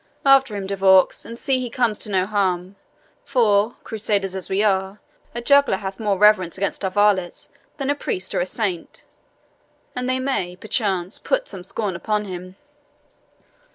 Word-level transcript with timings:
"After 0.25 0.55
him, 0.55 0.65
De 0.65 0.75
Vaux, 0.75 1.25
and 1.25 1.37
see 1.37 1.59
he 1.59 1.69
comes 1.69 1.99
to 1.99 2.09
no 2.09 2.25
harm; 2.25 2.75
for, 3.23 3.75
Crusaders 3.83 4.35
as 4.35 4.49
we 4.49 4.63
are, 4.63 4.99
a 5.35 5.43
juggler 5.43 5.75
hath 5.77 5.99
more 5.99 6.17
reverence 6.17 6.57
amongst 6.57 6.83
our 6.83 6.89
varlets 6.89 7.49
than 7.77 7.91
a 7.91 7.93
priest 7.93 8.33
or 8.33 8.39
a 8.39 8.47
saint, 8.47 9.05
and 9.95 10.09
they 10.09 10.17
may, 10.19 10.55
perchance, 10.55 11.19
put 11.19 11.47
some 11.47 11.63
scorn 11.63 11.95
upon 11.95 12.25
him." 12.25 12.55